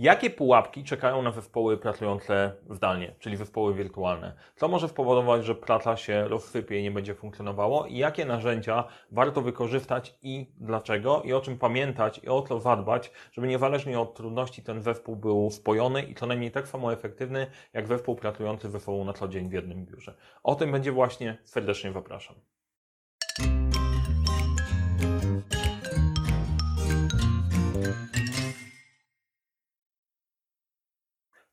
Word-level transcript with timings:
Jakie 0.00 0.30
pułapki 0.30 0.84
czekają 0.84 1.22
na 1.22 1.30
zespoły 1.30 1.78
pracujące 1.78 2.52
zdalnie, 2.70 3.14
czyli 3.18 3.36
zespoły 3.36 3.74
wirtualne? 3.74 4.34
Co 4.56 4.68
może 4.68 4.88
spowodować, 4.88 5.44
że 5.44 5.54
praca 5.54 5.96
się 5.96 6.28
rozsypie 6.28 6.80
i 6.80 6.82
nie 6.82 6.90
będzie 6.90 7.14
funkcjonowało? 7.14 7.86
I 7.86 7.96
jakie 7.96 8.24
narzędzia 8.24 8.84
warto 9.10 9.42
wykorzystać 9.42 10.18
i 10.22 10.52
dlaczego? 10.56 11.22
I 11.22 11.32
o 11.32 11.40
czym 11.40 11.58
pamiętać 11.58 12.20
i 12.24 12.28
o 12.28 12.42
co 12.42 12.60
zadbać, 12.60 13.12
żeby 13.32 13.48
niezależnie 13.48 14.00
od 14.00 14.14
trudności 14.14 14.62
ten 14.62 14.82
zespół 14.82 15.16
był 15.16 15.50
spojony 15.50 16.02
i 16.02 16.14
co 16.14 16.26
najmniej 16.26 16.50
tak 16.50 16.68
samo 16.68 16.92
efektywny, 16.92 17.46
jak 17.72 17.86
zespół 17.86 18.16
pracujący 18.16 18.70
ze 18.70 18.80
sobą 18.80 19.04
na 19.04 19.12
co 19.12 19.28
dzień 19.28 19.48
w 19.48 19.52
jednym 19.52 19.86
biurze. 19.86 20.14
O 20.42 20.54
tym 20.54 20.72
będzie 20.72 20.92
właśnie 20.92 21.38
serdecznie 21.44 21.92
zapraszam. 21.92 22.36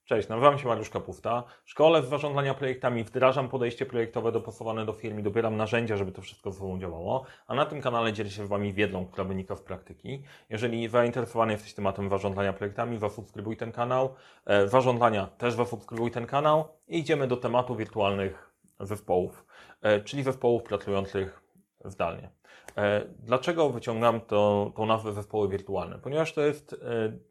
Cześć, 0.07 0.27
nazywam 0.27 0.59
się 0.59 0.67
Mariusz 0.67 0.89
Kapufta. 0.89 1.43
Szkole 1.65 2.01
z 2.01 2.09
zarządzania 2.09 2.53
projektami 2.53 3.03
wdrażam 3.03 3.49
podejście 3.49 3.85
projektowe 3.85 4.31
dopasowane 4.31 4.85
do 4.85 4.93
firm 4.93 5.19
i 5.19 5.23
dobieram 5.23 5.57
narzędzia, 5.57 5.97
żeby 5.97 6.11
to 6.11 6.21
wszystko 6.21 6.51
ze 6.51 6.59
sobą 6.59 6.79
działało. 6.79 7.25
A 7.47 7.55
na 7.55 7.65
tym 7.65 7.81
kanale 7.81 8.13
dzielę 8.13 8.29
się 8.29 8.45
z 8.45 8.49
Wami 8.49 8.73
wiedzą, 8.73 9.05
która 9.05 9.23
wynika 9.23 9.55
z 9.55 9.61
praktyki. 9.61 10.23
Jeżeli 10.49 10.87
zainteresowany 10.87 11.53
jesteś 11.53 11.73
tematem 11.73 12.09
zarządzania 12.09 12.53
projektami, 12.53 12.97
zasubskrybuj 12.97 13.57
ten 13.57 13.71
kanał. 13.71 14.13
E, 14.45 14.67
zarządzania 14.67 15.27
też 15.37 15.53
zasubskrybuj 15.53 16.11
ten 16.11 16.25
kanał. 16.25 16.67
I 16.87 16.99
idziemy 16.99 17.27
do 17.27 17.37
tematu 17.37 17.75
wirtualnych 17.75 18.51
zespołów, 18.79 19.45
e, 19.81 20.01
czyli 20.01 20.23
zespołów 20.23 20.63
pracujących 20.63 21.41
zdalnie. 21.85 22.29
E, 22.77 23.01
dlaczego 23.19 23.69
wyciągam 23.69 24.21
to, 24.21 24.71
tą 24.75 24.85
nazwę 24.85 25.13
zespoły 25.13 25.49
wirtualne? 25.49 25.99
Ponieważ 25.99 26.33
to 26.33 26.41
jest 26.41 26.75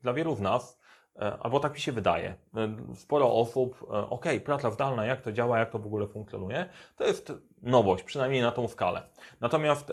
dla 0.03 0.13
wielu 0.13 0.35
z 0.35 0.41
nas 0.41 0.86
E, 0.86 0.86
albo 1.19 1.61
tak 1.61 1.75
mi 1.75 1.81
się 1.81 1.93
wydaje. 1.93 2.35
E, 2.57 2.77
sporo 2.95 3.35
osób, 3.35 3.87
e, 3.91 4.11
ok, 4.11 4.25
praca 4.45 4.71
zdalna, 4.71 5.07
jak 5.07 5.21
to 5.21 5.33
działa, 5.33 5.59
jak 5.59 5.71
to 5.71 5.79
w 5.79 5.87
ogóle 5.87 6.07
funkcjonuje, 6.07 6.67
to 6.97 7.05
jest 7.05 7.33
nowość, 7.63 8.05
przynajmniej 8.05 8.43
na 8.43 8.53
tą 8.53 8.69
skalę. 8.69 9.03
Natomiast 9.41 9.93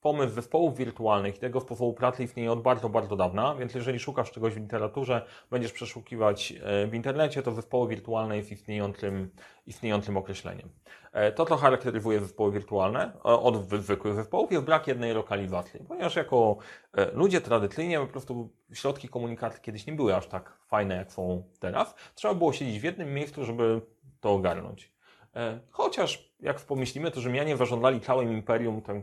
pomysł 0.00 0.34
zespołów 0.34 0.76
wirtualnych 0.76 1.36
i 1.36 1.38
tego 1.38 1.60
sposobu 1.60 1.92
pracy 1.92 2.24
istnieje 2.24 2.52
od 2.52 2.62
bardzo, 2.62 2.88
bardzo 2.88 3.16
dawna, 3.16 3.54
więc 3.54 3.74
jeżeli 3.74 3.98
szukasz 3.98 4.32
czegoś 4.32 4.54
w 4.54 4.56
literaturze, 4.56 5.26
będziesz 5.50 5.72
przeszukiwać 5.72 6.54
w 6.88 6.94
internecie, 6.94 7.42
to 7.42 7.52
zespoły 7.52 7.88
wirtualne 7.88 8.36
jest 8.36 8.52
istniejącym, 8.52 9.30
istniejącym 9.66 10.16
określeniem. 10.16 10.68
E, 11.14 11.32
to, 11.32 11.46
co 11.46 11.56
charakteryzuje 11.56 12.20
zespoły 12.20 12.52
wirtualne 12.52 13.12
od 13.22 13.70
zwykłych 13.70 14.14
zespołów, 14.14 14.52
jest 14.52 14.64
brak 14.64 14.86
jednej 14.86 15.14
lokalizacji, 15.14 15.80
ponieważ 15.88 16.16
jako 16.16 16.56
e, 16.92 17.10
ludzie 17.10 17.40
tradycyjnie 17.40 18.00
po 18.00 18.06
prostu 18.06 18.50
środki 18.72 19.08
komunikacji 19.08 19.62
kiedyś 19.62 19.86
nie 19.86 19.92
były 19.92 20.16
aż 20.16 20.26
tak 20.26 20.58
fajne, 20.66 20.96
jak 20.96 21.12
są 21.12 21.44
teraz. 21.60 21.94
Trzeba 22.14 22.34
było 22.34 22.52
siedzieć 22.52 22.80
w 22.80 22.84
jednym 22.84 23.14
miejscu, 23.14 23.44
żeby 23.44 23.80
to 24.20 24.32
ogarnąć. 24.32 24.92
E, 25.36 25.60
chociaż 25.70 26.34
jak 26.40 26.60
pomyślimy, 26.60 27.10
to 27.10 27.20
Rzymianie 27.20 27.56
zażądali 27.56 28.00
całym 28.00 28.32
imperium 28.32 28.82
tak 28.82 28.96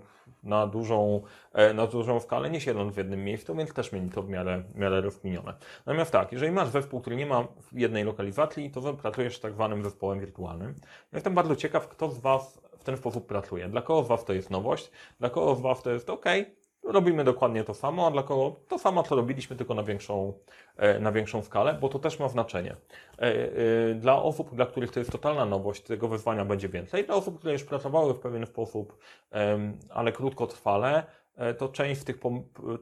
na, 0.44 0.68
dużą, 0.68 1.22
e, 1.54 1.74
na 1.74 1.88
dużą 1.88 2.20
skalę, 2.20 2.50
nie 2.50 2.62
siedząc 2.62 2.94
w 2.94 2.98
jednym 2.98 3.24
miejscu, 3.24 3.56
więc 3.56 3.74
też 3.74 3.92
mieli 3.92 4.10
to 4.10 4.22
w 4.22 4.30
miarę, 4.30 4.64
w 4.76 4.78
miarę 4.78 5.02
rozkminione. 5.02 5.54
Natomiast 5.86 6.12
tak, 6.12 6.32
jeżeli 6.32 6.52
masz 6.52 6.70
zespół, 6.70 7.02
który 7.02 7.16
nie 7.16 7.26
ma 7.26 7.48
jednej 7.72 8.04
lokalizacji, 8.04 8.72
to 8.72 8.94
pracujesz 8.94 9.38
z 9.38 9.40
tak 9.40 9.54
zwanym 9.54 9.84
zespołem 9.84 10.20
wirtualnym. 10.20 10.76
Jestem 11.14 11.36
bardzo 11.36 11.56
ciekaw, 11.56 11.88
kto 11.88 12.10
z 12.10 12.20
Was 12.20 12.62
w 12.80 12.84
ten 12.84 12.98
sposób 12.98 13.28
pracuje. 13.28 13.70
Dla 13.70 13.82
kogo 13.82 14.04
z 14.04 14.08
Was 14.08 14.26
to 14.26 14.34
jest 14.34 14.50
nowość, 14.50 14.92
dla 15.20 15.30
kogo 15.30 15.56
z 15.56 15.62
Was 15.62 15.84
to 15.84 15.92
jest 15.92 16.10
OK, 16.10 16.26
robimy 16.84 17.24
dokładnie 17.24 17.64
to 17.64 17.74
samo, 17.74 18.08
a 18.08 18.12
dla 18.12 18.24
kogo 18.24 18.56
to 18.68 18.80
samo, 18.80 19.04
co 19.04 19.16
robiliśmy, 19.16 19.56
tylko 19.56 19.74
na 19.74 19.84
większą, 19.84 20.34
e, 20.78 21.00
na 21.00 21.12
większą 21.12 21.42
skalę, 21.42 21.78
bo 21.82 21.90
to 21.90 22.00
też 22.00 22.20
ma 22.20 22.30
znaczenie. 22.30 22.76
E, 23.20 23.22
e, 23.22 23.96
dla 23.96 24.24
osób, 24.24 24.56
dla 24.56 24.66
których 24.66 24.92
to 24.92 25.00
jest 25.00 25.12
totalna 25.12 25.46
nowość, 25.46 25.82
tego 25.82 26.08
wyzwania 26.08 26.46
będzie 26.46 26.70
więcej. 26.70 27.06
Dla 27.06 27.16
osób, 27.16 27.40
które 27.40 27.54
już 27.54 27.64
pracowały 27.64 28.14
w 28.14 28.20
pewien 28.20 28.46
sposób, 28.46 28.98
ale 29.90 30.12
krótkotrwale, 30.12 31.04
to 31.58 31.70
część 31.70 32.02
z 32.02 32.04
tych, 32.04 32.20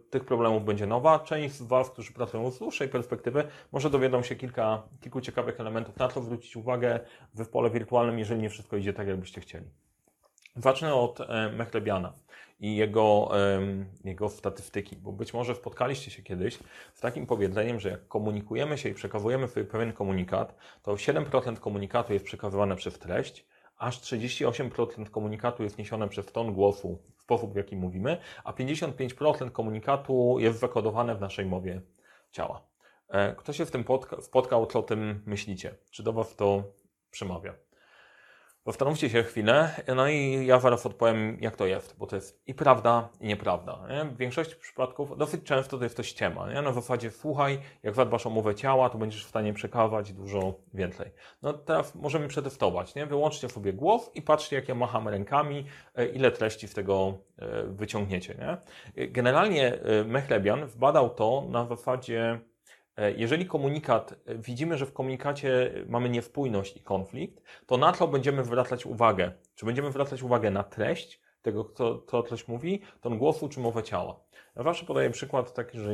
tych 0.10 0.26
problemów 0.26 0.66
będzie 0.66 0.88
nowa. 0.88 1.20
Część 1.20 1.56
z 1.56 1.62
Was, 1.62 1.90
którzy 1.90 2.14
pracują 2.14 2.52
z 2.52 2.60
dłuższej 2.60 2.90
perspektywy, 2.90 3.44
może 3.72 3.90
dowiedzą 3.90 4.24
się 4.24 4.36
kilka, 4.36 4.84
kilku 5.02 5.22
ciekawych 5.22 5.60
elementów, 5.60 5.98
na 5.98 6.08
co 6.08 6.22
zwrócić 6.22 6.56
uwagę 6.56 7.00
w 7.34 7.48
pole 7.48 7.70
wirtualnym, 7.70 8.20
jeżeli 8.20 8.42
nie 8.42 8.50
wszystko 8.50 8.78
idzie 8.78 8.94
tak, 8.94 9.08
jakbyście 9.08 9.42
chcieli. 9.42 9.66
Zacznę 10.56 10.94
od 10.94 11.20
Mechlebiana 11.58 12.14
i 12.60 12.76
jego, 12.76 13.32
jego 14.04 14.30
statystyki, 14.30 14.96
bo 14.96 15.12
być 15.12 15.34
może 15.34 15.56
spotkaliście 15.56 16.12
się 16.12 16.24
kiedyś 16.24 16.60
z 16.94 17.02
takim 17.02 17.26
powiedzeniem, 17.26 17.80
że 17.80 17.90
jak 17.90 18.08
komunikujemy 18.08 18.78
się 18.78 18.90
i 18.90 18.94
przekazujemy 18.94 19.48
sobie 19.48 19.66
pewien 19.66 19.94
komunikat, 19.94 20.56
to 20.84 20.94
7% 20.94 21.60
komunikatu 21.60 22.14
jest 22.14 22.26
przekazywane 22.26 22.76
przez 22.76 23.00
treść, 23.00 23.46
aż 23.78 24.00
38% 24.00 25.10
komunikatu 25.10 25.64
jest 25.64 25.78
niesione 25.78 26.10
przez 26.10 26.32
ton 26.32 26.54
głosu 26.54 27.00
w 27.18 27.22
sposób, 27.22 27.54
w 27.54 27.56
jaki 27.56 27.76
mówimy, 27.76 28.18
a 28.44 28.54
55% 28.54 29.52
komunikatu 29.52 30.36
jest 30.40 30.60
zakodowane 30.60 31.16
w 31.16 31.22
naszej 31.22 31.46
mowie 31.46 31.82
ciała. 32.32 32.68
E, 33.10 33.36
kto 33.36 33.54
się 33.54 33.66
w 33.66 33.72
tym 33.72 33.86
spotkał, 34.22 34.66
co 34.66 34.80
o 34.80 34.84
tym 34.84 35.24
myślicie? 35.26 35.76
Czy 35.92 36.04
do 36.04 36.14
Was 36.14 36.36
to 36.36 36.64
przemawia? 37.12 37.69
Zastanówcie 38.70 39.10
się 39.10 39.24
chwilę, 39.24 39.72
no 39.96 40.08
i 40.08 40.46
ja 40.46 40.60
zaraz 40.60 40.86
odpowiem, 40.86 41.38
jak 41.42 41.56
to 41.56 41.66
jest, 41.66 41.96
bo 41.98 42.08
to 42.08 42.16
jest 42.16 42.42
i 42.48 42.54
prawda, 42.54 43.10
i 43.22 43.28
nieprawda. 43.28 43.80
Nie? 43.90 44.06
W 44.06 44.18
większości 44.18 44.56
przypadków 44.56 45.18
dosyć 45.18 45.44
często 45.44 45.78
to 45.78 45.84
jest 45.84 45.98
to 45.98 46.04
ściema. 46.04 46.54
Nie? 46.54 46.62
Na 46.62 46.74
zasadzie 46.74 47.12
słuchaj, 47.12 47.60
jak 47.84 47.96
zadbasz 47.96 48.26
o 48.26 48.30
mowę 48.30 48.56
ciała, 48.56 48.90
to 48.90 48.98
będziesz 48.98 49.26
w 49.26 49.30
stanie 49.30 49.54
przekazywać 49.54 50.14
dużo 50.14 50.54
więcej. 50.74 51.12
No 51.42 51.54
teraz 51.54 51.96
możemy 51.96 52.28
przetestować. 52.28 52.96
Nie? 52.96 53.06
Wyłączcie 53.06 53.50
sobie 53.50 53.74
głos 53.74 54.12
i 54.16 54.22
patrzcie, 54.22 54.56
jak 54.56 54.70
ja 54.70 54.76
macham 54.76 55.08
rękami, 55.08 55.66
e, 55.96 56.08
ile 56.08 56.32
treści 56.32 56.68
z 56.68 56.74
tego 56.74 57.14
e, 57.38 57.64
wyciągniecie. 57.64 58.36
Nie? 58.36 58.58
Generalnie 59.08 59.74
e, 59.74 60.04
Mechlebian 60.04 60.66
wbadał 60.66 61.10
to 61.10 61.46
na 61.50 61.66
zasadzie 61.66 62.40
jeżeli 63.18 63.46
komunikat, 63.46 64.16
e, 64.26 64.36
widzimy, 64.36 64.78
że 64.78 64.86
w 64.86 64.94
komunikacie 64.94 65.72
mamy 65.88 66.10
niespójność 66.10 66.78
i 66.78 66.80
konflikt, 66.80 67.44
to 67.66 67.78
na 67.78 67.94
co 67.94 68.08
będziemy 68.08 68.44
zwracać 68.44 68.86
uwagę? 68.86 69.32
Czy 69.56 69.66
będziemy 69.66 69.92
zwracać 69.92 70.24
uwagę 70.24 70.52
na 70.52 70.64
treść 70.64 71.22
tego, 71.42 71.66
kto, 71.66 72.00
kto 72.00 72.24
coś 72.24 72.48
mówi, 72.48 72.82
ton 73.02 73.18
głosu 73.18 73.50
czy 73.50 73.60
mowę 73.60 73.84
ciała? 73.84 74.20
Ja 74.56 74.64
zawsze 74.64 74.86
podaję 74.86 75.10
przykład 75.10 75.54
taki, 75.54 75.80
że 75.80 75.92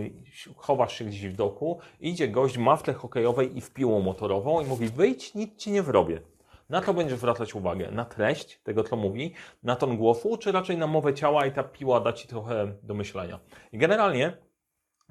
chowasz 0.56 0.98
się 0.98 1.06
gdzieś 1.06 1.28
w 1.28 1.36
doku, 1.36 1.80
idzie 2.00 2.28
gość 2.28 2.58
w 2.58 2.82
tle 2.84 2.94
hokejowej 2.94 3.58
i 3.58 3.62
w 3.62 3.72
piłą 3.72 4.02
motorową 4.02 4.62
i 4.62 4.66
mówi 4.66 4.90
wyjdź, 4.90 5.36
nic 5.36 5.56
ci 5.56 5.72
nie 5.72 5.84
wrobię. 5.84 6.22
Na 6.70 6.82
co 6.82 6.94
będziesz 6.94 7.20
zwracać 7.20 7.56
uwagę? 7.56 7.92
Na 7.92 8.06
treść 8.06 8.60
tego, 8.64 8.84
co 8.84 8.96
mówi, 8.96 9.34
na 9.64 9.76
ton 9.76 9.98
głosu, 9.98 10.38
czy 10.38 10.52
raczej 10.52 10.78
na 10.78 10.88
mowę 10.88 11.14
ciała 11.14 11.46
i 11.46 11.52
ta 11.52 11.64
piła 11.64 12.00
da 12.00 12.14
ci 12.14 12.28
trochę 12.28 12.74
do 12.84 12.94
myślenia? 12.94 13.40
I 13.72 13.78
generalnie 13.78 14.38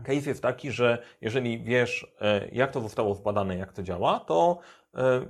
Case 0.02 0.28
jest 0.28 0.42
taki, 0.42 0.70
że 0.70 1.02
jeżeli 1.20 1.62
wiesz, 1.62 2.14
e, 2.20 2.48
jak 2.48 2.70
to 2.70 2.80
zostało 2.80 3.14
zbadane, 3.14 3.56
jak 3.56 3.72
to 3.72 3.82
działa, 3.82 4.20
to 4.20 4.58
e, 4.94 5.26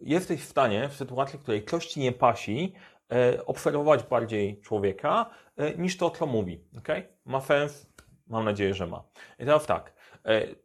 jesteś 0.00 0.40
w 0.40 0.48
stanie 0.48 0.88
w 0.88 0.96
sytuacji, 0.96 1.38
w 1.38 1.42
której 1.42 1.62
ktoś 1.62 1.86
ci 1.86 2.00
nie 2.00 2.12
pasi, 2.12 2.74
e, 3.12 3.46
obserwować 3.46 4.02
bardziej 4.02 4.60
człowieka 4.60 5.30
niż 5.78 5.96
to, 5.96 6.10
co 6.10 6.26
mówi. 6.26 6.64
Okay? 6.78 7.08
Ma 7.24 7.40
sens? 7.40 7.92
Mam 8.26 8.44
nadzieję, 8.44 8.74
że 8.74 8.86
ma. 8.86 9.04
I 9.38 9.44
teraz 9.44 9.66
tak, 9.66 9.92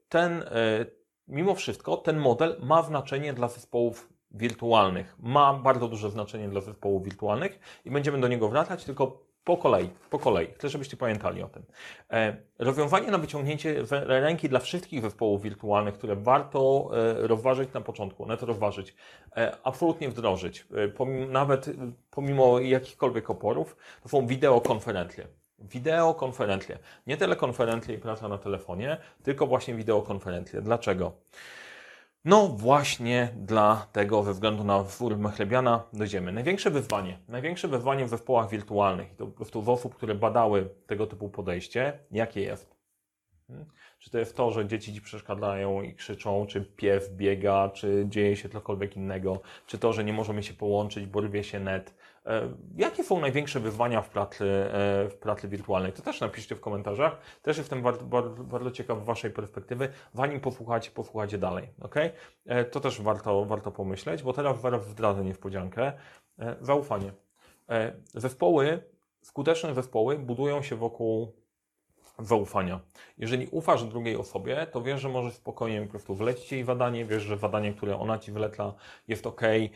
ten, 0.09 0.43
mimo 1.27 1.55
wszystko, 1.55 1.97
ten 1.97 2.17
model 2.17 2.57
ma 2.63 2.81
znaczenie 2.81 3.33
dla 3.33 3.47
zespołów 3.47 4.13
wirtualnych. 4.31 5.15
Ma 5.19 5.53
bardzo 5.53 5.87
duże 5.87 6.11
znaczenie 6.11 6.49
dla 6.49 6.61
zespołów 6.61 7.03
wirtualnych 7.03 7.59
i 7.85 7.91
będziemy 7.91 8.21
do 8.21 8.27
niego 8.27 8.49
wracać, 8.49 8.85
tylko 8.85 9.25
po 9.43 9.57
kolei, 9.57 9.89
po 10.09 10.19
kolei. 10.19 10.47
Chcę, 10.53 10.69
żebyście 10.69 10.97
pamiętali 10.97 11.43
o 11.43 11.47
tym. 11.47 11.63
E, 12.11 12.35
rozwiązanie 12.59 13.11
na 13.11 13.17
wyciągnięcie 13.17 13.83
ręki 13.91 14.49
dla 14.49 14.59
wszystkich 14.59 15.01
zespołów 15.01 15.41
wirtualnych, 15.41 15.93
które 15.93 16.15
warto 16.15 16.89
e, 16.93 17.27
rozważyć 17.27 17.73
na 17.73 17.81
początku, 17.81 18.25
nawet 18.25 18.43
rozważyć, 18.43 18.95
e, 19.37 19.57
absolutnie 19.63 20.09
wdrożyć, 20.09 20.67
pomimo, 20.95 21.31
nawet 21.31 21.69
pomimo 22.11 22.59
jakichkolwiek 22.59 23.29
oporów, 23.29 23.77
to 24.03 24.09
są 24.09 24.27
wideokonferencje. 24.27 25.27
Wideokonferencje. 25.59 26.79
Nie 27.07 27.17
telekonferencje 27.17 27.95
i 27.95 27.97
praca 27.97 28.27
na 28.27 28.37
telefonie, 28.37 28.97
tylko 29.23 29.47
właśnie 29.47 29.75
wideokonferencje. 29.75 30.61
Dlaczego? 30.61 31.11
No 32.25 32.47
właśnie 32.47 33.29
dla 33.37 33.87
tego, 33.91 34.23
ze 34.23 34.33
względu 34.33 34.63
na 34.63 34.83
wzór 34.83 35.17
Mechlebiana, 35.17 35.83
dojdziemy. 35.93 36.31
Największe 36.31 36.69
wyzwanie, 36.69 37.19
największe 37.27 37.67
wyzwanie 37.67 38.05
w 38.05 38.09
zespołach 38.09 38.49
wirtualnych, 38.49 39.11
i 39.11 39.15
to 39.15 39.25
po 39.25 39.31
prostu 39.31 39.61
w 39.61 39.69
osób, 39.69 39.95
które 39.95 40.15
badały 40.15 40.69
tego 40.87 41.07
typu 41.07 41.29
podejście, 41.29 41.99
jakie 42.11 42.41
jest? 42.41 42.72
Czy 43.99 44.09
to 44.09 44.19
jest 44.19 44.37
to, 44.37 44.51
że 44.51 44.67
dzieci 44.67 44.93
ci 44.93 45.01
przeszkadzają 45.01 45.81
i 45.81 45.95
krzyczą, 45.95 46.45
czy 46.45 46.61
pies 46.61 47.09
biega, 47.09 47.69
czy 47.69 48.05
dzieje 48.09 48.35
się 48.35 48.49
cokolwiek 48.49 48.97
innego, 48.97 49.41
czy 49.67 49.77
to, 49.77 49.93
że 49.93 50.03
nie 50.03 50.13
możemy 50.13 50.43
się 50.43 50.53
połączyć, 50.53 51.05
bo 51.05 51.21
rwie 51.21 51.43
się 51.43 51.59
net, 51.59 51.93
E, 52.25 52.53
jakie 52.75 53.03
są 53.03 53.19
największe 53.19 53.59
wyzwania 53.59 54.01
w 54.01 54.09
pracy, 54.09 54.45
e, 54.45 55.09
w 55.09 55.15
pracy 55.15 55.47
wirtualnej? 55.47 55.93
To 55.93 56.01
też 56.01 56.21
napiszcie 56.21 56.55
w 56.55 56.61
komentarzach. 56.61 57.17
Też 57.41 57.57
jestem 57.57 57.81
bardzo, 57.81 58.05
bardzo, 58.05 58.43
bardzo 58.43 58.71
ciekaw 58.71 59.05
Waszej 59.05 59.31
perspektywy. 59.31 59.89
Zanim 60.13 60.39
posłuchacie, 60.39 60.91
posłuchacie 60.91 61.37
dalej. 61.37 61.67
ok? 61.81 61.95
To 62.71 62.79
też 62.79 63.01
warto, 63.01 63.45
warto 63.45 63.71
pomyśleć, 63.71 64.23
bo 64.23 64.33
teraz 64.33 64.61
zaraz 64.61 64.87
wdrażę 64.87 65.23
niespodziankę. 65.23 65.93
Zaufanie. 66.61 67.11
Zespoły, 68.13 68.83
skuteczne 69.21 69.73
zespoły 69.73 70.19
budują 70.19 70.61
się 70.61 70.75
wokół 70.75 71.33
zaufania. 72.19 72.79
Jeżeli 73.17 73.47
ufasz 73.51 73.83
drugiej 73.83 74.15
osobie, 74.15 74.67
to 74.71 74.81
wiesz, 74.81 75.01
że 75.01 75.09
możesz 75.09 75.33
spokojnie 75.33 75.81
po 75.81 75.87
prostu 75.87 76.15
wlecić 76.15 76.51
jej 76.51 76.63
zadanie, 76.63 77.05
wiesz, 77.05 77.23
że 77.23 77.37
zadanie, 77.37 77.73
które 77.73 77.99
ona 77.99 78.19
ci 78.19 78.31
wleca 78.31 78.73
jest 79.07 79.27
ok, 79.27 79.41
e, 79.43 79.69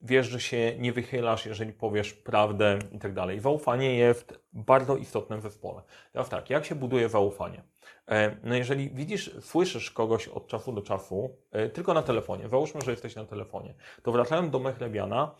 wiesz, 0.00 0.26
że 0.26 0.40
się 0.40 0.74
nie 0.78 0.92
wychylasz, 0.92 1.46
jeżeli 1.46 1.72
powiesz 1.72 2.12
prawdę 2.12 2.78
i 2.92 2.98
tak 2.98 3.12
dalej. 3.12 3.40
Zaufanie 3.40 3.94
jest 3.94 4.38
bardzo 4.52 4.96
istotne 4.96 5.38
w 5.38 5.42
zespole. 5.42 5.82
Teraz 6.12 6.28
tak, 6.28 6.50
jak 6.50 6.64
się 6.64 6.74
buduje 6.74 7.08
zaufanie? 7.08 7.62
E, 8.08 8.36
no 8.42 8.54
jeżeli 8.54 8.90
widzisz, 8.90 9.36
słyszysz 9.40 9.90
kogoś 9.90 10.28
od 10.28 10.46
czasu 10.46 10.72
do 10.72 10.82
czasu, 10.82 11.36
e, 11.50 11.68
tylko 11.68 11.94
na 11.94 12.02
telefonie, 12.02 12.48
załóżmy, 12.48 12.80
że 12.80 12.90
jesteś 12.90 13.14
na 13.14 13.24
telefonie, 13.24 13.74
to 14.02 14.12
wracając 14.12 14.50
do 14.50 14.58
Mechlebiana, 14.58 15.34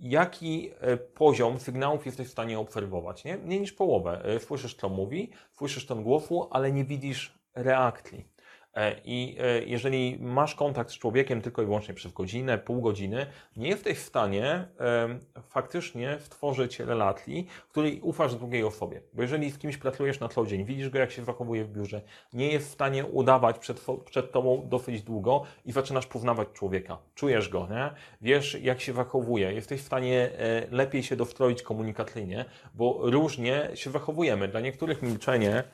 jaki 0.00 0.70
e, 0.80 0.96
poziom 0.96 1.60
sygnałów 1.60 2.06
jesteś 2.06 2.28
w 2.28 2.32
stanie 2.32 2.58
obserwować. 2.58 3.24
Nie? 3.24 3.38
Mniej 3.38 3.60
niż 3.60 3.72
połowę. 3.72 4.24
E, 4.24 4.40
słyszysz, 4.40 4.74
co 4.74 4.88
mówi, 4.88 5.30
słyszysz 5.52 5.86
ten 5.86 6.02
głosu, 6.02 6.48
ale 6.50 6.72
nie 6.72 6.84
widzisz 6.84 7.38
reakcji. 7.54 8.24
E, 8.74 8.96
I 9.04 9.36
jeżeli 9.66 10.18
masz 10.20 10.54
kontakt 10.54 10.90
z 10.90 10.98
człowiekiem 10.98 11.42
tylko 11.42 11.62
i 11.62 11.64
wyłącznie 11.64 11.94
przez 11.94 12.12
godzinę, 12.12 12.58
pół 12.58 12.80
godziny, 12.80 13.26
nie 13.56 13.68
jesteś 13.68 13.98
w 13.98 14.02
stanie 14.02 14.68
faktycznie 15.48 16.18
stworzyć 16.20 16.80
relacji, 16.80 17.46
której 17.68 18.00
ufasz 18.00 18.34
drugiej 18.34 18.64
osobie. 18.64 19.00
Bo 19.12 19.22
jeżeli 19.22 19.50
z 19.50 19.58
kimś 19.58 19.76
pracujesz 19.76 20.20
na 20.20 20.28
co 20.28 20.46
dzień, 20.46 20.64
widzisz 20.64 20.90
go, 20.90 20.98
jak 20.98 21.10
się 21.10 21.24
zachowuje 21.24 21.64
w 21.64 21.72
biurze, 21.72 22.02
nie 22.32 22.52
jest 22.52 22.68
w 22.68 22.72
stanie 22.72 23.06
udawać 23.06 23.58
przed, 23.58 23.86
przed 24.04 24.32
tobą 24.32 24.68
dosyć 24.68 25.02
długo 25.02 25.44
i 25.64 25.72
zaczynasz 25.72 26.06
poznawać 26.06 26.48
człowieka. 26.52 26.98
Czujesz 27.14 27.48
go, 27.48 27.68
nie? 27.70 27.90
wiesz, 28.20 28.58
jak 28.62 28.80
się 28.80 28.92
zachowuje, 28.92 29.52
jesteś 29.52 29.80
w 29.80 29.84
stanie 29.84 30.30
e, 30.38 30.66
lepiej 30.70 31.02
się 31.02 31.16
dostroić 31.16 31.62
komunikacyjnie, 31.62 32.44
bo 32.74 32.98
różnie 33.02 33.70
się 33.74 33.90
zachowujemy. 33.90 34.48
Dla 34.48 34.60
niektórych 34.60 35.02
milczenie 35.02 35.64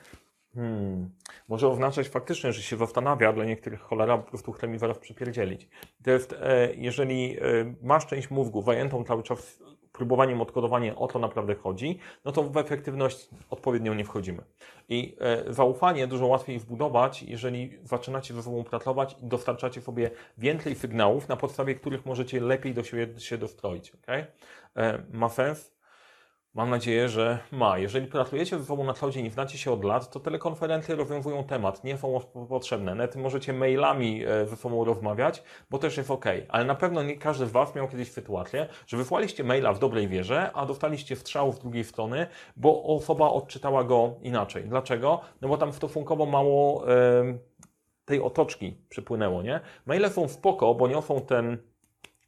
Hmm. 0.55 1.09
Może 1.47 1.67
oznaczać 1.67 2.09
faktycznie, 2.09 2.53
że 2.53 2.61
się 2.61 2.77
zastanawia, 2.77 3.33
dla 3.33 3.45
niektórych 3.45 3.79
cholera 3.79 4.17
po 4.17 4.29
prostu 4.29 4.51
chce 4.51 4.67
mi 4.67 4.79
zaraz 4.79 4.97
przypierdzielić. 4.99 5.69
To 6.03 6.11
jest, 6.11 6.33
e, 6.33 6.73
jeżeli 6.75 7.37
e, 7.39 7.41
masz 7.81 8.05
część 8.05 8.29
mózgu 8.29 8.61
zajętą 8.61 9.03
cały 9.03 9.23
czas 9.23 9.63
próbowaniem 9.91 10.41
odkodowania 10.41 10.95
o 10.95 11.07
to 11.07 11.19
naprawdę 11.19 11.55
chodzi, 11.55 11.99
no 12.25 12.31
to 12.31 12.43
w 12.43 12.57
efektywność 12.57 13.29
odpowiednio 13.49 13.93
nie 13.93 14.05
wchodzimy. 14.05 14.43
I 14.89 15.15
e, 15.19 15.53
zaufanie 15.53 16.07
dużo 16.07 16.27
łatwiej 16.27 16.59
zbudować, 16.59 17.23
jeżeli 17.23 17.79
zaczynacie 17.83 18.33
ze 18.33 18.43
sobą 18.43 18.63
pracować 18.63 19.15
i 19.21 19.25
dostarczacie 19.27 19.81
sobie 19.81 20.11
więcej 20.37 20.75
sygnałów, 20.75 21.27
na 21.27 21.35
podstawie 21.35 21.75
których 21.75 22.05
możecie 22.05 22.39
lepiej 22.41 22.73
do 22.73 22.83
siebie 22.83 23.19
się 23.19 23.37
dostroić. 23.37 23.93
Okay? 24.03 24.25
Ma 25.11 25.29
sens? 25.29 25.76
Mam 26.57 26.69
nadzieję, 26.69 27.09
że 27.09 27.39
ma. 27.51 27.77
Jeżeli 27.77 28.07
pracujecie 28.07 28.59
ze 28.59 28.65
sobą 28.65 28.83
na 28.83 28.93
cloudzie 28.93 29.21
i 29.21 29.29
znacie 29.29 29.57
się 29.57 29.71
od 29.71 29.83
lat, 29.83 30.09
to 30.09 30.19
telekonferencje 30.19 30.95
rozwiązują 30.95 31.43
temat, 31.43 31.83
nie 31.83 31.97
są 31.97 32.19
potrzebne. 32.49 32.95
Nawet 32.95 33.15
możecie 33.15 33.53
mailami 33.53 34.25
e, 34.25 34.45
ze 34.45 34.55
sobą 34.55 34.83
rozmawiać, 34.83 35.43
bo 35.69 35.77
też 35.77 35.97
jest 35.97 36.11
ok. 36.11 36.25
Ale 36.49 36.65
na 36.65 36.75
pewno 36.75 37.03
nie 37.03 37.17
każdy 37.17 37.45
z 37.45 37.51
Was 37.51 37.75
miał 37.75 37.87
kiedyś 37.87 38.11
sytuację, 38.11 38.67
że 38.87 38.97
wysłaliście 38.97 39.43
maila 39.43 39.73
w 39.73 39.79
dobrej 39.79 40.07
wierze, 40.07 40.51
a 40.53 40.65
dostaliście 40.65 41.15
strzał 41.15 41.51
z 41.51 41.59
drugiej 41.59 41.83
strony, 41.83 42.27
bo 42.55 42.83
osoba 42.83 43.29
odczytała 43.29 43.83
go 43.83 44.15
inaczej. 44.21 44.63
Dlaczego? 44.63 45.21
No 45.41 45.47
bo 45.47 45.57
tam 45.57 45.73
stosunkowo 45.73 46.25
mało 46.25 46.83
tej 48.05 48.21
otoczki 48.21 48.77
przypłynęło, 48.89 49.41
nie? 49.41 49.59
Maile 49.85 50.09
są 50.09 50.27
spoko, 50.27 50.75
bo 50.75 50.87
niosą 50.87 51.21
ten 51.21 51.57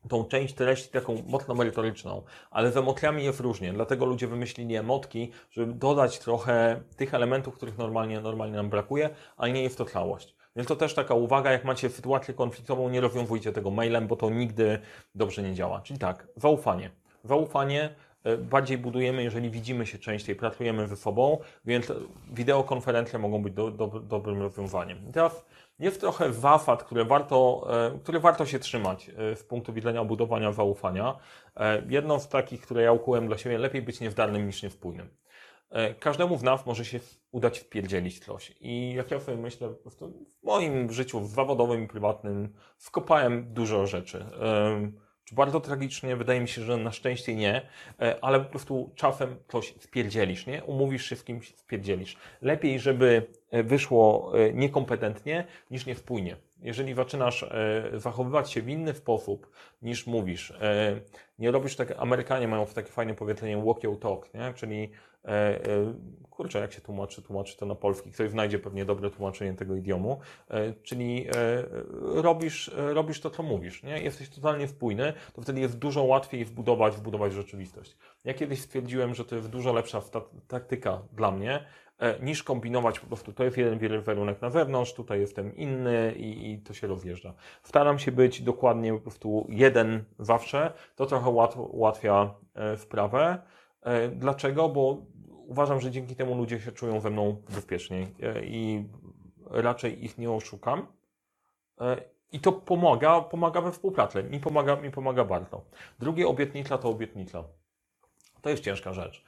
tą 0.07 0.25
część 0.25 0.53
treści 0.53 0.89
taką 0.89 1.23
mocno 1.27 1.55
merytoryczną, 1.55 2.21
ale 2.51 2.71
z 2.71 2.77
emocjami 2.77 3.23
jest 3.23 3.39
różnie, 3.39 3.73
dlatego 3.73 4.05
ludzie 4.05 4.27
wymyślili 4.27 4.75
emotki, 4.75 5.31
żeby 5.51 5.73
dodać 5.73 6.19
trochę 6.19 6.81
tych 6.95 7.13
elementów, 7.13 7.55
których 7.55 7.77
normalnie, 7.77 8.21
normalnie 8.21 8.55
nam 8.55 8.69
brakuje, 8.69 9.09
ale 9.37 9.51
nie 9.51 9.63
jest 9.63 9.77
to 9.77 9.85
całość. 9.85 10.35
Więc 10.55 10.67
to 10.67 10.75
też 10.75 10.93
taka 10.93 11.13
uwaga, 11.13 11.51
jak 11.51 11.65
macie 11.65 11.89
sytuację 11.89 12.33
konfliktową, 12.33 12.89
nie 12.89 13.01
rozwiązujcie 13.01 13.51
tego 13.51 13.71
mailem, 13.71 14.07
bo 14.07 14.15
to 14.15 14.29
nigdy 14.29 14.79
dobrze 15.15 15.41
nie 15.43 15.53
działa. 15.53 15.81
Czyli 15.81 15.99
tak, 15.99 16.27
zaufanie. 16.35 16.91
Zaufanie 17.23 17.95
e, 18.23 18.37
bardziej 18.37 18.77
budujemy, 18.77 19.23
jeżeli 19.23 19.49
widzimy 19.49 19.85
się 19.85 19.97
częściej, 19.97 20.35
pracujemy 20.35 20.87
ze 20.87 20.95
sobą, 20.95 21.37
więc 21.65 21.91
wideokonferencje 22.31 23.19
mogą 23.19 23.43
być 23.43 23.53
do, 23.53 23.71
do, 23.71 23.87
dobrym 23.87 24.41
rozwiązaniem. 24.41 24.97
I 25.09 25.11
teraz 25.11 25.45
jest 25.79 25.99
trochę 25.99 26.29
wafat, 26.29 26.83
które 26.83 27.05
warto, 27.05 27.67
e, 27.95 27.99
które 27.99 28.19
warto 28.19 28.45
się 28.45 28.59
trzymać 28.59 29.09
e, 29.09 29.35
z 29.35 29.43
punktu 29.43 29.73
widzenia 29.73 30.03
budowania 30.03 30.51
zaufania. 30.51 31.15
E, 31.57 31.83
jedną 31.89 32.19
z 32.19 32.29
takich, 32.29 32.61
które 32.61 32.81
ja 32.81 32.91
ukułem 32.91 33.27
dla 33.27 33.37
siebie, 33.37 33.57
lepiej 33.57 33.81
być 33.81 33.99
niewdarnym 33.99 34.45
niż 34.45 34.63
niewpójnym. 34.63 35.09
Każdemu 35.99 36.37
w 36.37 36.43
nas 36.43 36.65
może 36.65 36.85
się 36.85 36.99
udać 37.31 37.59
wpierdzielić 37.59 38.25
coś. 38.25 38.53
I 38.59 38.93
jak 38.93 39.11
ja 39.11 39.19
sobie 39.19 39.37
myślę, 39.37 39.69
w 39.69 40.43
moim 40.43 40.91
życiu 40.91 41.25
zawodowym 41.25 41.83
i 41.83 41.87
prywatnym 41.87 42.53
wkopałem 42.77 43.53
dużo 43.53 43.87
rzeczy. 43.87 44.25
Bardzo 45.31 45.59
tragicznie, 45.59 46.15
wydaje 46.15 46.41
mi 46.41 46.47
się, 46.47 46.61
że 46.61 46.77
na 46.77 46.91
szczęście 46.91 47.35
nie, 47.35 47.61
ale 48.21 48.39
po 48.39 48.49
prostu 48.49 48.91
czasem 48.95 49.35
coś 49.47 49.73
spierdzielisz, 49.79 50.45
nie? 50.45 50.63
Umówisz 50.63 51.05
się 51.05 51.15
z 51.15 51.23
kimś, 51.23 51.55
spierdzielisz. 51.55 52.17
Lepiej, 52.41 52.79
żeby 52.79 53.27
E, 53.51 53.63
wyszło 53.63 54.31
e, 54.39 54.53
niekompetentnie 54.53 55.45
niż 55.71 55.85
niewpójnie. 55.85 56.35
Jeżeli 56.61 56.93
zaczynasz 56.93 57.43
e, 57.43 57.89
zachowywać 57.93 58.51
się 58.51 58.61
w 58.61 58.69
inny 58.69 58.93
sposób 58.93 59.51
niż 59.81 60.07
mówisz, 60.07 60.53
nie 61.39 61.51
robisz 61.51 61.75
tak, 61.75 61.93
Amerykanie 61.97 62.47
mają 62.47 62.65
takie 62.65 62.91
fajne 62.91 63.13
powiedzenie 63.13 63.57
walk 63.57 63.83
your 63.83 63.99
talk, 63.99 64.33
nie? 64.33 64.53
czyli 64.53 64.89
kurczę, 66.29 66.59
jak 66.59 66.73
się 66.73 66.81
tłumaczy, 66.81 67.21
tłumaczy 67.21 67.57
to 67.57 67.65
na 67.65 67.75
polski, 67.75 68.11
ktoś 68.11 68.29
znajdzie 68.29 68.59
pewnie 68.59 68.85
dobre 68.85 69.09
tłumaczenie 69.09 69.53
tego 69.53 69.75
idiomu, 69.75 70.19
czyli 70.83 71.25
robisz, 72.01 72.71
robisz 72.75 73.21
to, 73.21 73.29
co 73.29 73.43
mówisz, 73.43 73.83
nie? 73.83 74.01
jesteś 74.01 74.29
totalnie 74.29 74.67
spójny, 74.67 75.13
to 75.33 75.41
wtedy 75.41 75.59
jest 75.59 75.77
dużo 75.77 76.03
łatwiej 76.03 76.45
wbudować, 76.45 76.95
wbudować 76.95 77.33
rzeczywistość. 77.33 77.97
Ja 78.23 78.33
kiedyś 78.33 78.61
stwierdziłem, 78.61 79.15
że 79.15 79.25
to 79.25 79.35
jest 79.35 79.49
dużo 79.49 79.73
lepsza 79.73 80.01
taktyka 80.47 81.01
dla 81.13 81.31
mnie, 81.31 81.65
E, 81.99 82.19
niż 82.19 82.43
kombinować 82.43 82.99
po 82.99 83.07
prostu, 83.07 83.33
to 83.33 83.43
jest 83.43 83.57
jeden 83.57 83.79
wizerunek 83.79 84.41
na 84.41 84.49
wewnątrz, 84.49 84.93
tutaj 84.93 85.19
jestem 85.19 85.55
inny 85.55 86.13
i, 86.17 86.51
i 86.51 86.59
to 86.59 86.73
się 86.73 86.87
rozjeżdża. 86.87 87.33
Staram 87.63 87.99
się 87.99 88.11
być 88.11 88.41
dokładnie 88.41 88.93
po 88.93 88.99
prostu 88.99 89.47
jeden 89.49 90.03
zawsze, 90.19 90.73
to 90.95 91.05
trochę 91.05 91.29
łat, 91.29 91.55
ułatwia 91.57 92.33
e, 92.55 92.77
sprawę. 92.77 93.41
E, 93.81 94.09
dlaczego? 94.09 94.69
Bo 94.69 94.97
uważam, 95.27 95.81
że 95.81 95.91
dzięki 95.91 96.15
temu 96.15 96.35
ludzie 96.35 96.59
się 96.59 96.71
czują 96.71 97.01
ze 97.01 97.09
mną 97.09 97.41
bezpieczniej 97.49 98.15
i 98.43 98.83
raczej 99.45 100.05
ich 100.05 100.17
nie 100.17 100.31
oszukam. 100.31 100.87
I 102.31 102.39
to 102.39 102.51
pomaga, 102.51 103.21
pomaga 103.21 103.61
we 103.61 103.71
współpracy. 103.71 104.23
Mi 104.23 104.39
pomaga, 104.39 104.75
mi 104.75 104.91
pomaga 104.91 105.25
bardzo. 105.25 105.65
Drugie 105.99 106.27
obietnica 106.27 106.77
to 106.77 106.89
obietnica. 106.89 107.43
To 108.41 108.49
jest 108.49 108.63
ciężka 108.63 108.93
rzecz 108.93 109.23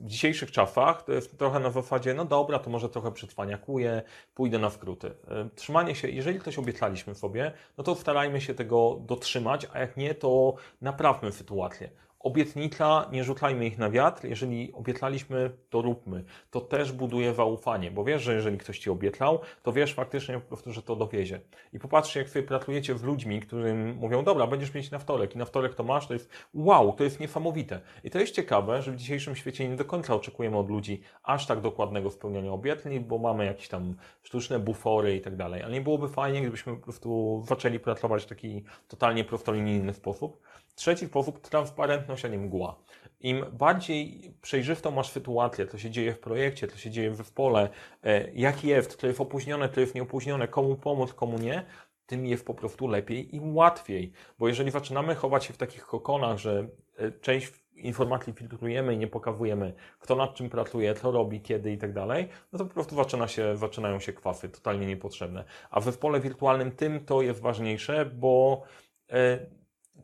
w 0.00 0.06
dzisiejszych 0.06 0.52
czasach 0.52 1.02
to 1.02 1.12
jest 1.12 1.38
trochę 1.38 1.60
na 1.60 1.70
zasadzie, 1.70 2.14
no 2.14 2.24
dobra, 2.24 2.58
to 2.58 2.70
może 2.70 2.88
trochę 2.88 3.12
przetwaniakuję, 3.12 4.02
pójdę 4.34 4.58
na 4.58 4.70
skróty. 4.70 5.14
E, 5.28 5.48
trzymanie 5.54 5.94
się, 5.94 6.08
jeżeli 6.08 6.40
coś 6.40 6.58
obiecaliśmy 6.58 7.14
sobie, 7.14 7.52
no 7.78 7.84
to 7.84 7.94
starajmy 7.94 8.40
się 8.40 8.54
tego 8.54 9.00
dotrzymać, 9.00 9.66
a 9.72 9.78
jak 9.78 9.96
nie, 9.96 10.14
to 10.14 10.54
naprawmy 10.80 11.32
sytuację 11.32 11.90
obietnica, 12.26 13.08
nie 13.12 13.24
rzucajmy 13.24 13.66
ich 13.66 13.78
na 13.78 13.90
wiatr. 13.90 14.24
Jeżeli 14.24 14.72
obiecaliśmy, 14.72 15.50
to 15.70 15.82
róbmy. 15.82 16.24
To 16.50 16.60
też 16.60 16.92
buduje 16.92 17.34
zaufanie, 17.34 17.90
bo 17.90 18.04
wiesz, 18.04 18.22
że 18.22 18.34
jeżeli 18.34 18.58
ktoś 18.58 18.78
ci 18.78 18.90
obiecał, 18.90 19.40
to 19.62 19.72
wiesz 19.72 19.94
faktycznie 19.94 20.34
po 20.34 20.40
prostu, 20.40 20.72
że 20.72 20.82
to 20.82 20.96
dowiezie. 20.96 21.40
I 21.72 21.78
popatrzcie, 21.78 22.20
jak 22.20 22.28
sobie 22.28 22.42
pracujecie 22.46 22.98
z 22.98 23.02
ludźmi, 23.02 23.40
którym 23.40 23.96
mówią, 23.96 24.24
dobra, 24.24 24.46
będziesz 24.46 24.74
mieć 24.74 24.90
na 24.90 24.98
wtorek 24.98 25.34
i 25.34 25.38
na 25.38 25.44
wtorek 25.44 25.74
to 25.74 25.84
masz, 25.84 26.06
to 26.06 26.12
jest 26.12 26.30
wow, 26.54 26.92
to 26.92 27.04
jest 27.04 27.20
niesamowite. 27.20 27.80
I 28.04 28.10
to 28.10 28.18
jest 28.18 28.34
ciekawe, 28.34 28.82
że 28.82 28.92
w 28.92 28.96
dzisiejszym 28.96 29.36
świecie 29.36 29.68
nie 29.68 29.76
do 29.76 29.84
końca 29.84 30.14
oczekujemy 30.14 30.56
od 30.56 30.70
ludzi 30.70 31.00
aż 31.22 31.46
tak 31.46 31.60
dokładnego 31.60 32.10
spełniania 32.10 32.52
obietnic, 32.52 33.06
bo 33.06 33.18
mamy 33.18 33.44
jakieś 33.44 33.68
tam 33.68 33.94
sztuczne 34.22 34.58
bufory 34.58 35.16
i 35.16 35.20
tak 35.20 35.36
dalej. 35.36 35.62
Ale 35.62 35.72
nie 35.72 35.80
byłoby 35.80 36.08
fajnie, 36.08 36.40
gdybyśmy 36.40 36.76
po 36.76 36.82
prostu 36.82 37.42
zaczęli 37.46 37.78
pracować 37.78 38.22
w 38.22 38.26
taki 38.26 38.64
totalnie 38.88 39.24
prostolinijny 39.24 39.94
sposób. 39.94 40.42
Trzeci 40.76 41.06
sposób, 41.06 41.40
transparentność, 41.40 42.24
a 42.24 42.28
nie 42.28 42.38
mgła. 42.38 42.76
Im 43.20 43.44
bardziej 43.52 44.30
przejrzystą 44.42 44.90
masz 44.90 45.10
sytuację, 45.10 45.66
co 45.66 45.78
się 45.78 45.90
dzieje 45.90 46.12
w 46.12 46.18
projekcie, 46.18 46.68
co 46.68 46.78
się 46.78 46.90
dzieje 46.90 47.10
w 47.10 47.16
zespole, 47.16 47.68
e, 48.02 48.32
jak 48.32 48.64
jest, 48.64 48.96
co 48.96 49.06
jest 49.06 49.20
opóźnione, 49.20 49.68
co 49.68 49.80
jest 49.80 49.94
nieopóźnione, 49.94 50.48
komu 50.48 50.76
pomóc, 50.76 51.14
komu 51.14 51.38
nie, 51.38 51.66
tym 52.06 52.26
jest 52.26 52.46
po 52.46 52.54
prostu 52.54 52.88
lepiej 52.88 53.36
i 53.36 53.40
łatwiej. 53.40 54.12
Bo 54.38 54.48
jeżeli 54.48 54.70
zaczynamy 54.70 55.14
chować 55.14 55.44
się 55.44 55.52
w 55.52 55.56
takich 55.56 55.86
kokonach, 55.86 56.38
że 56.38 56.68
e, 56.96 57.12
część 57.12 57.52
informacji 57.76 58.32
filtrujemy 58.32 58.94
i 58.94 58.98
nie 58.98 59.06
pokazujemy, 59.06 59.74
kto 59.98 60.16
nad 60.16 60.34
czym 60.34 60.50
pracuje, 60.50 60.94
co 60.94 61.10
robi, 61.10 61.40
kiedy 61.40 61.72
i 61.72 61.78
tak 61.78 61.92
dalej, 61.92 62.28
no 62.52 62.58
to 62.58 62.64
po 62.64 62.74
prostu 62.74 62.96
zaczyna 62.96 63.28
się, 63.28 63.56
zaczynają 63.56 64.00
się 64.00 64.12
kwasy 64.12 64.48
totalnie 64.48 64.86
niepotrzebne. 64.86 65.44
A 65.70 65.80
w 65.80 65.84
zespole 65.84 66.20
wirtualnym 66.20 66.72
tym 66.72 67.04
to 67.04 67.22
jest 67.22 67.40
ważniejsze, 67.40 68.06
bo 68.06 68.62
e, 69.10 69.46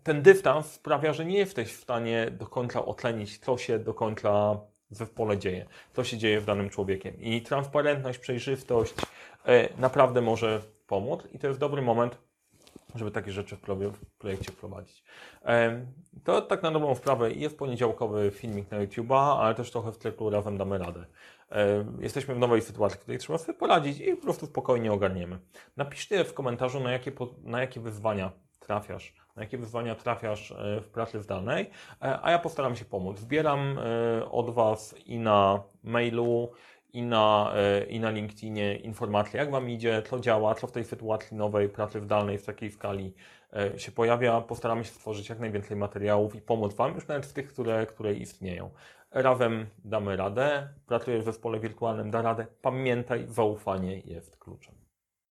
ten 0.03 0.23
dystans 0.23 0.73
sprawia, 0.73 1.13
że 1.13 1.25
nie 1.25 1.39
jesteś 1.39 1.73
w 1.73 1.81
stanie 1.83 2.31
do 2.31 2.47
końca 2.47 2.85
ocenić, 2.85 3.39
co 3.39 3.59
się 3.59 3.79
do 3.79 3.95
końca 3.95 4.61
w 4.91 4.97
zespole 4.97 5.39
dzieje, 5.39 5.67
co 5.93 6.05
się 6.05 6.19
dzieje 6.19 6.41
w 6.41 6.45
danym 6.45 6.71
człowiekiem. 6.71 7.21
I 7.21 7.43
transparentność, 7.43 8.19
przejrzystość 8.19 8.95
e, 9.47 9.69
naprawdę 9.81 10.21
może 10.21 10.61
pomóc 10.87 11.21
i 11.33 11.39
to 11.39 11.47
jest 11.47 11.61
dobry 11.61 11.83
moment, 11.83 12.19
żeby 12.95 13.11
takie 13.11 13.33
rzeczy 13.33 13.57
w 13.57 13.61
pro- 13.61 13.77
w 13.77 13.99
projekcie 14.19 14.53
wprowadzić. 14.53 15.05
Em, 15.43 15.87
To 16.25 16.43
tak 16.43 16.63
na 16.63 16.71
dobrą 16.71 16.95
sprawę 16.95 17.33
jest 17.33 17.59
poniedziałkowy 17.59 18.31
filmik 18.31 18.71
na 18.71 18.79
YouTube'a, 18.87 19.37
ale 19.41 19.55
też 19.55 19.71
trochę 19.71 19.93
w 19.93 19.97
cyklu 19.97 20.31
razem 20.31 20.59
damy 20.59 20.79
radę. 20.79 21.05
Em, 21.51 21.99
Jesteśmy 22.01 22.35
w 22.35 22.39
nowej 22.39 22.63
sytuacji, 22.63 22.99
której 22.99 23.19
trzeba 23.19 23.39
sobie 23.39 23.59
poradzić 23.59 24.01
i 24.01 24.17
po 24.17 24.23
prostu 24.23 24.47
spokojnie 24.47 24.93
ogarniemy. 24.93 25.39
Napiszcie 25.77 26.25
w 26.25 26.35
komentarzu, 26.35 26.81
na 26.81 26.93
jakie, 26.93 27.13
na 27.45 27.61
jakie 27.61 27.81
wyzwania 27.81 28.33
trafiasz, 28.61 29.15
na 29.37 29.43
jakie 29.43 29.59
wyzwania 29.59 29.95
trafiasz 29.95 30.53
e, 30.53 30.81
w 30.81 30.89
pracy 30.89 31.21
zdalnej, 31.21 31.71
e, 32.03 32.19
a 32.23 32.31
ja 32.31 32.39
postaram 32.39 32.77
się 32.77 32.85
pomóc. 32.85 33.19
Zbieram 33.19 33.79
e, 33.79 34.31
od 34.31 34.51
Was 34.51 34.95
i 35.07 35.19
na 35.19 35.63
mailu, 35.85 36.51
i 36.93 37.03
na, 37.03 37.53
i 37.89 38.01
na 38.01 38.11
LinkedInie 38.11 38.77
informacje, 38.77 39.41
jak 39.41 39.51
Wam 39.51 39.71
idzie, 39.71 40.03
co 40.03 40.21
działa, 40.21 40.55
co 40.55 40.67
w 40.67 40.73
tej 40.73 40.85
sytuacji 40.85 41.37
nowej 41.37 41.69
pracy 41.69 42.01
zdalnej 42.01 42.39
w 42.39 42.47
takiej 42.47 42.71
skali 42.71 43.15
się 43.77 43.93
pojawia. 43.93 44.41
Postaramy 44.41 44.85
się 44.85 44.91
stworzyć 44.91 45.29
jak 45.29 45.39
najwięcej 45.39 45.77
materiałów 45.77 46.35
i 46.35 46.41
pomóc 46.41 46.75
Wam, 46.75 46.95
już 46.95 47.09
nawet 47.09 47.27
w 47.27 47.33
tych, 47.33 47.49
które, 47.49 47.87
które 47.87 48.15
istnieją. 48.15 48.71
Razem 49.11 49.67
damy 49.85 50.17
radę, 50.17 50.69
pracujesz 50.87 51.23
w 51.23 51.25
zespole 51.25 51.61
wirtualnym, 51.61 52.11
da 52.11 52.23
radę. 52.23 52.47
Pamiętaj, 52.63 53.25
zaufanie 53.29 54.01
jest 54.01 54.37
kluczem. 54.37 54.82